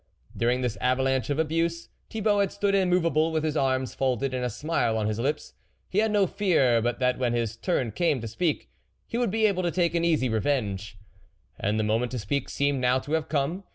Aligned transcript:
During 0.35 0.61
this 0.61 0.77
avalanche 0.77 1.29
of 1.29 1.37
abuse 1.37 1.87
Thibault 2.09 2.39
had 2.39 2.51
stood 2.51 2.73
immovable 2.73 3.31
with 3.31 3.43
his 3.43 3.55
arms 3.55 3.93
folded 3.93 4.33
and 4.33 4.43
a 4.43 4.49
smile 4.49 4.97
on 4.97 5.05
his 5.05 5.19
lips. 5.19 5.53
He 5.89 5.99
had 5.99 6.09
no 6.09 6.25
fear 6.25 6.81
but 6.81 6.97
that 6.97 7.19
when 7.19 7.33
his 7.33 7.55
turn 7.55 7.91
came 7.91 8.19
to 8.21 8.27
speak, 8.27 8.71
he 9.05 9.19
would 9.19 9.29
be 9.29 9.45
able 9.45 9.61
to 9.61 9.69
take 9.69 9.93
an 9.93 10.03
easy 10.03 10.27
THE 10.27 10.31
WOLF 10.33 10.43
LEADER 10.45 10.55
revenge. 10.57 10.97
And 11.59 11.79
the 11.79 11.83
moment 11.83 12.09
to 12.13 12.17
speak 12.17 12.49
seemed 12.49 12.81
now 12.81 12.97
to 12.97 13.11
have 13.13 13.29
come. 13.29 13.63